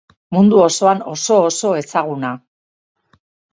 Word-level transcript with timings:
Mundu 0.35 0.61
osoan 0.67 1.03
oso-oso 1.11 1.75
ezaguna. 1.83 2.35